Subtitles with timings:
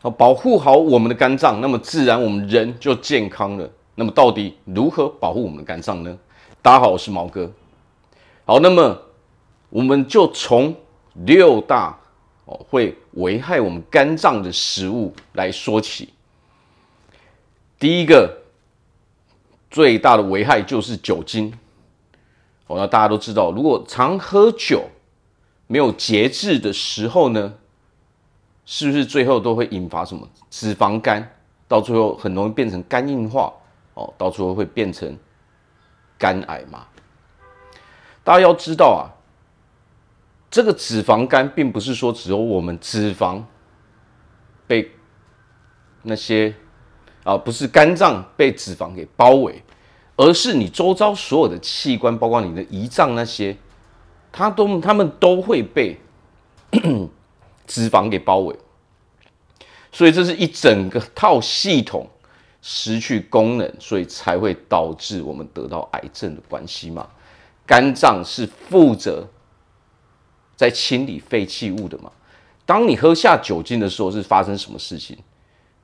[0.00, 3.68] 好，保护好我们的肝脏，那么自然我们人就健康了。
[3.96, 6.16] 那么到底如何保护我们的肝脏呢？
[6.62, 7.50] 大家好，我是毛哥。
[8.44, 8.96] 好，那么
[9.68, 10.72] 我们就从
[11.14, 11.98] 六大
[12.44, 16.10] 哦会危害我们肝脏的食物来说起。
[17.76, 18.32] 第一个
[19.68, 21.52] 最大的危害就是酒精。
[22.68, 24.84] 哦，那大家都知道，如果常喝酒，
[25.66, 27.54] 没有节制的时候呢，
[28.70, 31.26] 是不是最后都会引发什么脂肪肝？
[31.66, 33.50] 到最后很容易变成肝硬化
[33.94, 35.16] 哦，到最后会变成
[36.18, 36.86] 肝癌嘛？
[38.22, 39.08] 大家要知道啊，
[40.50, 43.42] 这个脂肪肝并不是说只有我们脂肪
[44.66, 44.90] 被
[46.02, 46.54] 那些
[47.24, 49.62] 啊，不是肝脏被脂肪给包围。
[50.16, 53.56] 而是你周遭所有的器官，包括你的胰脏那些，
[54.30, 55.98] 它都它们都会被
[57.68, 58.56] 脂肪给包围，
[59.92, 62.08] 所以这是一整个套系统
[62.60, 67.08] 失去功能，所以才会导致我们得到癌症的关系嘛。
[67.64, 69.28] 肝脏是负责
[70.56, 72.10] 在清理废弃物的嘛。
[72.66, 75.16] 当你喝下酒精的时候，是发生什么事情？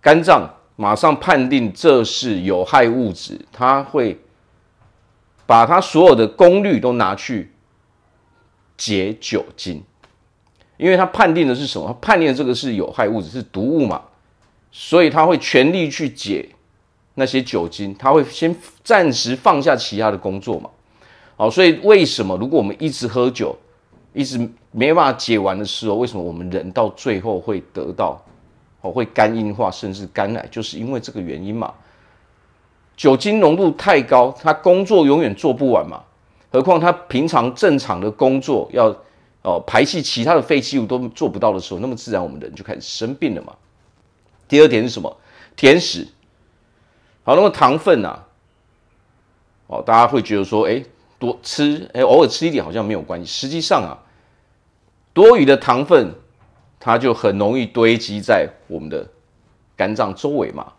[0.00, 4.18] 肝脏马上判定这是有害物质，它会。
[5.46, 7.52] 把它所有的功率都拿去
[8.78, 9.84] 解酒精，
[10.76, 11.86] 因为他判定的是什么？
[11.86, 14.02] 他判定的这个是有害物质，是毒物嘛，
[14.72, 16.48] 所以他会全力去解
[17.14, 20.68] 那些酒精，他会先暂时放下其他的工作嘛。
[21.36, 23.56] 好，所以为什么如果我们一直喝酒，
[24.12, 24.38] 一直
[24.72, 28.20] 没办法解完的时候，为什么我们人到最后会得到
[28.80, 31.72] 哦会肝硬化甚至肝癌，就是因为这个原因嘛。
[32.96, 36.00] 酒精浓度太高，他工作永远做不完嘛。
[36.52, 38.96] 何况他平常正常的工作要
[39.44, 43.54] 哦排气其他的废弃物都做不到的时候，那么自然我们人就开始生病了嘛。
[44.48, 45.16] 第二点是什么？
[45.54, 46.08] 甜食。
[47.22, 48.26] 好，那么糖分啊，
[49.66, 50.82] 哦，大家会觉得说，哎，
[51.18, 53.26] 多吃，哎，偶尔吃一点好像没有关系。
[53.26, 53.96] 实际上啊，
[55.12, 56.14] 多余的糖分，
[56.80, 59.06] 它就很容易堆积在我们的
[59.76, 60.72] 肝脏周围嘛。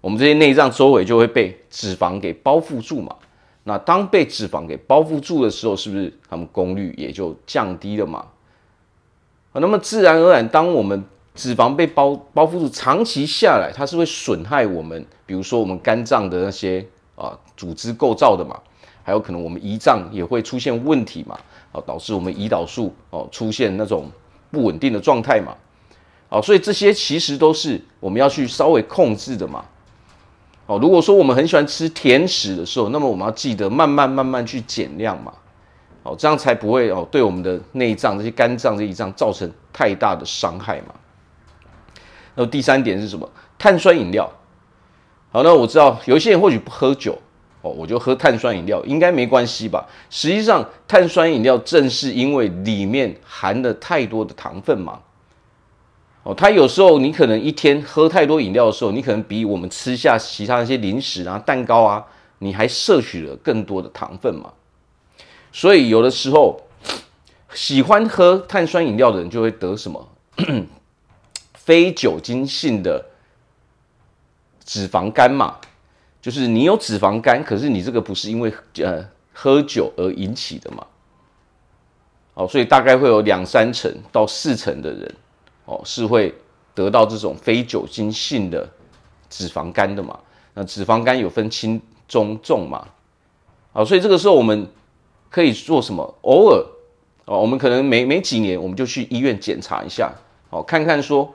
[0.00, 3.16] 我们这些内脏周围就会被脂肪给包覆住嘛。
[3.64, 8.26] 那当被脂肪给包覆住的时候，是不是它们功率也就降低了嘛？
[9.52, 11.02] 啊，那么自然而然，当我们
[11.34, 16.86] 脂肪被包包覆住，长期下来，它是会损害我们，比如说我们肝脏的那些
[17.16, 18.60] 啊组织构造的嘛，
[19.02, 21.38] 还有可能我们胰脏也会出现问题嘛，
[21.72, 24.10] 啊，导致我们胰岛素哦出现那种
[24.50, 25.56] 不稳定的状态嘛。
[26.28, 29.64] 啊，所以这些其实都是我们要去稍微控制的嘛。
[30.66, 35.32] 哦，如果说我们很喜欢吃甜食的时候，那么我们要记得慢慢慢慢去减量嘛，
[36.02, 40.94] 哦，这样才不会哦对我们的内脏这些肝脏这些脏造成太大的伤害嘛。
[42.34, 43.28] 那第三点是什么？
[43.58, 44.30] 碳酸饮料。
[45.30, 47.18] 好，那我知道有些人或许不喝酒，
[47.60, 49.86] 哦，我就喝碳酸饮料，应该没关系吧？
[50.08, 54.98] 实际上，碳酸饮料正是因为里面含了太多的糖分嘛。
[56.24, 62.02] 哦，它有时候你可能一天喝太多饮料的时候，你可能比我们吃下其他那些零食啊、蛋糕啊，
[62.38, 64.50] 你还摄取了更多的糖分嘛。
[65.52, 66.58] 所以有的时候
[67.52, 70.08] 喜欢喝碳酸饮料的人就会得什么
[71.54, 73.04] 非酒精性的
[74.64, 75.58] 脂肪肝嘛，
[76.22, 80.86] 就是你有脂肪肝，可是你这个不是因为呃喝酒而引起的嘛。
[82.32, 85.14] 哦，所以大概会有两三成到四成的人。
[85.64, 86.34] 哦，是会
[86.74, 88.68] 得到这种非酒精性的
[89.30, 90.18] 脂肪肝的嘛？
[90.54, 92.86] 那脂肪肝有分轻、中、重嘛？
[93.72, 94.66] 啊，所以这个时候我们
[95.30, 96.14] 可以做什么？
[96.22, 96.64] 偶尔
[97.24, 100.12] 哦，我们可能每每几年我们就去医院检查一下，
[100.50, 101.32] 哦，看看说，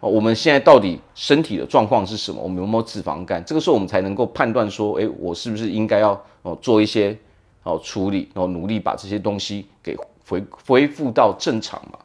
[0.00, 2.40] 哦，我们现在到底身体的状况是什么？
[2.40, 3.44] 我们有没有脂肪肝？
[3.44, 7.18] 这个时候我们才能够判断说，诶，我是不是应该要哦做一些
[7.64, 9.96] 哦处理，然后努力把这些东西给
[10.28, 11.98] 恢恢复到正常嘛？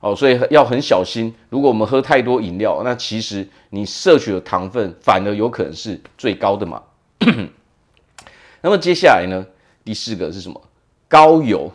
[0.00, 1.34] 哦，所以要很小心。
[1.48, 6.82] 如果我们喝太多饮料，那其实你摄取的糖分反而有可能是最高的嘛。
[8.60, 9.44] 那么接下来呢，
[9.84, 10.60] 第四个是什么？
[11.08, 11.72] 高油。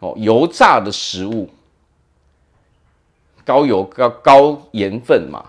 [0.00, 1.48] 哦，油炸的食物，
[3.44, 5.44] 高油高高盐分嘛。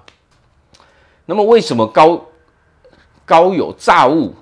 [1.26, 2.26] 那么为什么高
[3.26, 4.34] 高油炸物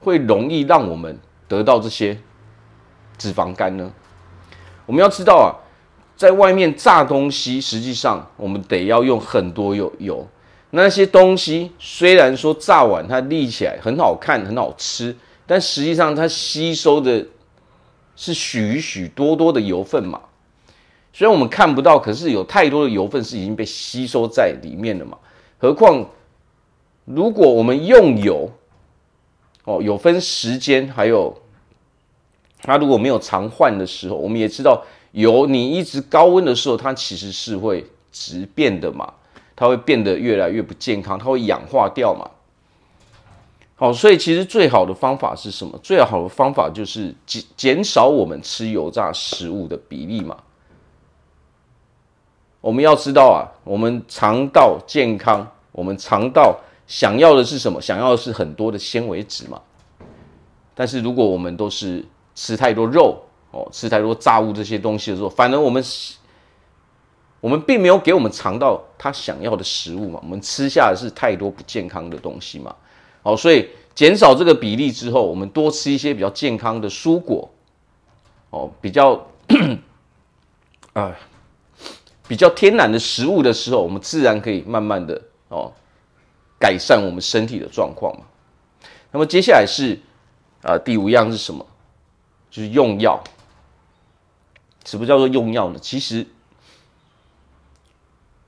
[0.00, 2.18] 会容易让我们得到这些
[3.18, 3.92] 脂肪肝呢？
[4.86, 5.61] 我们要知道啊。
[6.16, 10.26] 在外面炸东西，实际上我们得要用很多油油。
[10.70, 15.14] 那些东西虽然说炸完它立起来很好看、很好吃，
[15.46, 17.26] 但实际上它吸收的
[18.16, 20.20] 是许许多多的油分嘛。
[21.12, 25.18] 虽然我们看不到，可是有太多的油分是已经被吸收在里面了嘛。
[25.58, 26.08] 何况，
[27.04, 28.50] 如果我们用油，
[29.64, 31.36] 哦，有分时间，还有
[32.62, 34.82] 它如果没有常换的时候，我们也知道
[35.12, 39.14] 油你一直高温的时候，它其实是会直变的嘛，
[39.54, 42.30] 它会变得越来越不健康，它会氧化掉嘛。
[43.74, 45.78] 好，所以其实最好的方法是什么？
[45.82, 50.36] 最好的方法就是减减少我们吃油炸食物的比例嘛。
[52.60, 57.82] 我们要知道啊，我们肠道健康，我们肠道想要的是什么？
[57.82, 59.60] 想要的是很多的纤维质嘛。
[60.74, 62.04] 但是如果我们都是
[62.36, 63.20] 吃太多肉
[63.52, 65.84] 哦，吃太多炸物这些东西的时候，反而我们
[67.38, 70.18] 我们并没有给我们肠道它想要的食物嘛。
[70.22, 72.74] 我们吃下的是太多不健康的东西嘛。
[73.22, 77.50] 好，所以减少这个比例之后，我们多吃一些比较健康的蔬果，
[78.50, 79.26] 哦，比较，
[80.94, 81.14] 啊，
[82.26, 85.70] 比较天然的食物的时候，我们自然可以慢慢的哦，
[86.58, 88.24] 改善我们身体的状况嘛。
[89.10, 90.00] 那么接下来是
[90.62, 91.66] 啊，第五样是什么？
[92.50, 93.22] 就是用药。
[94.84, 95.78] 什么叫做用药呢？
[95.80, 96.26] 其实。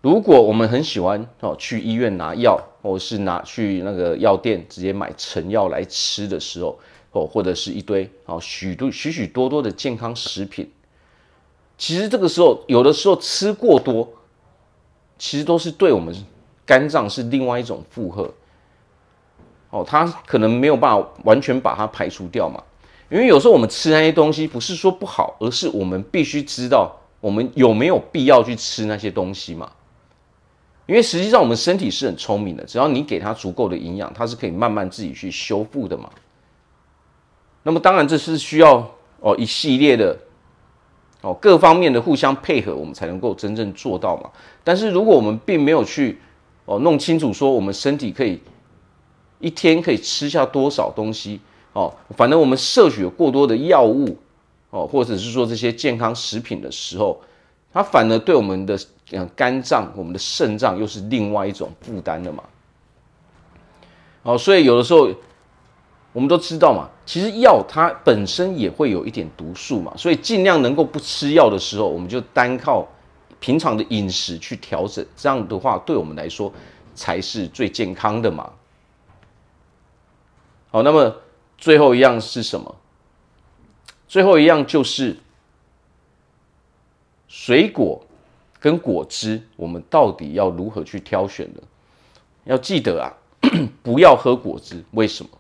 [0.03, 6.79] 如果我们很喜欢哦，去医院拿药，或是拿去那个药店直接买成药来吃的时候，
[7.13, 10.71] 哦，或者是一堆哦许多许许多多的健康食品，
[11.79, 14.07] 其实这个时候有的时候吃过多，
[15.19, 16.15] 其实都是对我们
[16.67, 18.31] 肝脏是另外一种负荷。
[19.71, 22.63] 哦，它可能没有办法完全把它排除掉嘛，
[23.11, 29.71] 因为有时候我们吃那些东西不是说不好，而是我们必须知道我们有没有必要去吃那些东西嘛。
[30.87, 36.11] 因为实际上我们身体是很聪明的，只要你给它足够的营养，它是可以慢慢自己去修复的嘛。
[37.63, 38.91] 那么当然这是需要
[39.21, 40.15] 哦一系列的
[41.23, 44.31] 哦各方面的互相配合，我们才能够真正做到嘛。
[44.63, 46.19] 但是如果我们并没有去
[46.67, 48.39] 哦弄清楚说我们身体可以
[49.39, 51.41] 一天可以吃下多少东西
[51.75, 54.17] 哦，反正我们摄取过多的药物
[54.71, 57.21] 哦，或者是说这些健康食品的时候，
[57.73, 58.75] 它反而对我们的
[59.11, 59.29] 嗯。
[59.37, 62.43] 肝脏，我们的肾脏又是另外一种负担的嘛。
[64.23, 65.11] 哦，所以有的时候
[66.13, 72.89] 我们都知道嘛，其实药它本身也会有一点毒素嘛，所以尽量能够不吃药的时候，我们就单靠
[73.41, 76.51] 平常的饮食去调整，这样的话对我们来说
[76.95, 78.51] 才是最健康的嘛。
[80.71, 81.15] 好，那么
[81.59, 82.77] 最后一样是什么？
[84.09, 85.19] 最后一样就是
[87.29, 88.05] 水果。
[88.61, 91.61] 跟果汁，我们到底要如何去挑选呢？
[92.45, 93.13] 要记得啊，
[93.85, 94.83] 不要喝果汁。
[94.93, 95.31] 为什么？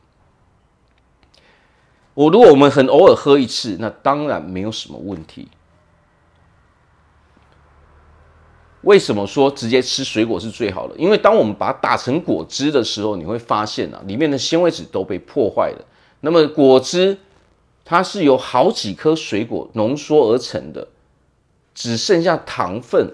[2.12, 5.48] 我如果我们很偶尔喝一次，那当然没有什么问题。
[8.82, 10.94] 为什么说直接吃水果是最好的？
[10.98, 15.84] 因为当我们把它打成果汁的时候，你会发现啊，里面的纤维质都被破坏了。
[16.24, 17.18] 那么果汁
[17.84, 20.88] 它是由好几颗水果浓缩而成的。
[21.74, 23.12] 只剩下糖分，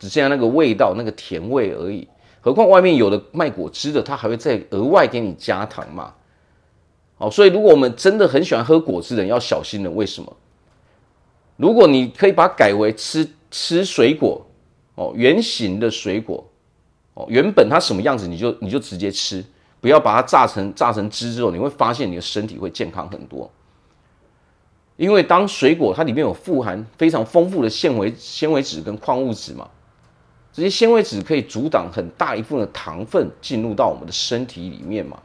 [0.00, 2.08] 只剩下那个味道、那个甜味而已。
[2.40, 6.12] 何况外面有的卖果汁的，他还会再额外给你加糖嘛。
[7.18, 9.90] 哦，所以如果我们真的很喜欢喝果汁的人，要小心了。
[9.90, 10.36] 为什么？
[11.56, 14.44] 如果你可以把它改为吃吃水果
[14.96, 16.44] 哦，圆形的水果
[17.14, 19.44] 哦，原本它什么样子，你就你就直接吃，
[19.84, 23.50] 不要把它榨成榨成汁之后，你会发现你的身体会健康很多。
[24.96, 29.68] 因为当水果它里面有富含非常丰富的纤维纤维质跟矿物质嘛，
[30.54, 35.20] 这些纤维质可以阻挡很大一部分的糖分进入到我们的身体里面嘛，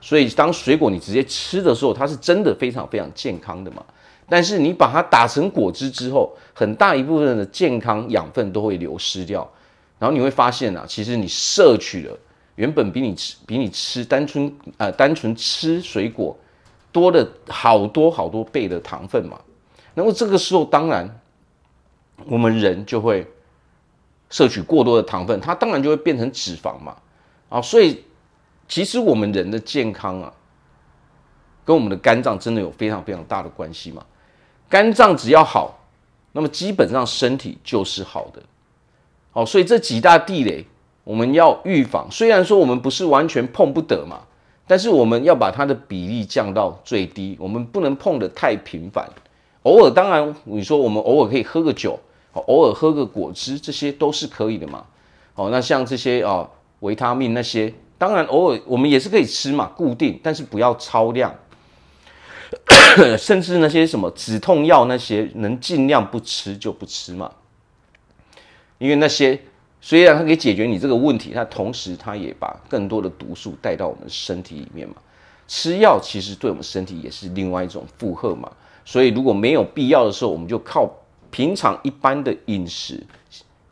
[0.00, 3.84] 所以当水果你直接吃的时候，它是真的非常非常健康的嘛。
[4.28, 9.50] 但是你把它打成果汁之后，很大一部分的健康养分都会流失掉，
[9.98, 12.16] 然后你会发现啊，其实你摄取了
[12.56, 16.36] 原本比你吃比你吃单纯呃单纯吃水果。
[16.92, 19.38] 多了好多好多倍的糖分嘛，
[19.92, 21.20] 那么这个时候当然
[22.24, 23.30] 我们人就会
[24.30, 26.96] 摄取过多的糖分，它当然就会变成脂肪嘛，
[27.50, 28.02] 啊，所以
[28.66, 30.32] 其实我们人的健康啊，
[31.66, 34.02] 跟我们的肝脏真的有非常非常大的关系嘛。
[34.70, 35.78] 肝脏只要好，
[36.32, 38.42] 那么基本上身体就是好的，
[39.32, 40.64] 好，所以这几大地雷
[41.06, 44.22] 我们要预防，虽然说我们不是完全碰不得嘛。
[44.68, 49.08] 但是我们要把它的比例降到最低，我们不能碰得太频繁。
[49.62, 51.96] 偶尔当然，你说我们偶尔可以喝个酒，
[52.32, 54.84] 偶尔喝个果汁，这些都是可以的嘛。
[55.36, 61.32] 哦，那像这些啊维他命那些，当然偶尔我们也是可以吃嘛，固定，但是不要超量。
[63.16, 67.30] 甚至那些什么止痛药那些，能尽量不吃就不吃嘛。
[68.78, 69.40] 因为那些
[69.88, 74.96] 虽然它可以解决你这个问题，但同时它也把更多的毒素带到我们身体里面嘛。
[75.46, 78.50] 吃药其实对我们身体也是另外一种负荷嘛。
[78.84, 80.90] 所以如果没有必要的时候，我们就靠
[81.30, 83.00] 平常一般的饮食，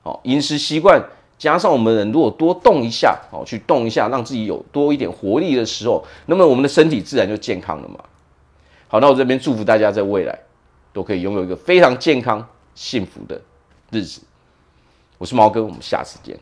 [0.05, 1.05] 好饮食习惯，
[1.37, 7.99] 加上我们人如果多动一下，好去动一下，让自己有多一点活力的时候，那么我们的身体自然就健康了嘛。
[8.87, 10.39] 好，那我这边祝福大家在未来
[10.93, 13.43] 都可以拥有一个非常健康、幸福的
[13.91, 14.21] 日子。
[15.25, 16.39] 我是毛哥，我们下次见。